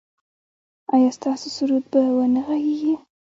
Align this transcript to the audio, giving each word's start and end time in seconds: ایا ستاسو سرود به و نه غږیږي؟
ایا 0.93 1.09
ستاسو 1.17 1.47
سرود 1.55 1.83
به 1.91 2.01
و 2.15 2.17
نه 2.33 2.41
غږیږي؟ 2.47 2.93